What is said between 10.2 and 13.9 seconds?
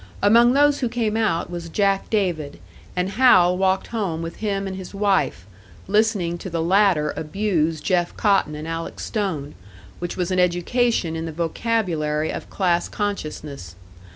an education in the vocabulary of class consciousness.